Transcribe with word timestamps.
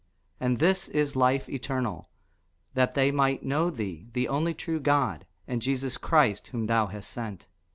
And 0.39 0.57
this 0.57 0.87
is 0.87 1.15
life 1.15 1.47
eternal, 1.47 2.09
that 2.73 2.95
they 2.95 3.11
might 3.11 3.43
know 3.43 3.69
thee 3.69 4.07
the 4.13 4.27
only 4.27 4.55
true 4.55 4.79
God, 4.79 5.27
and 5.47 5.61
Jesus 5.61 5.99
Christ, 5.99 6.47
whom 6.47 6.65
thou 6.65 6.87
hast 6.87 7.07
sent. 7.11 7.45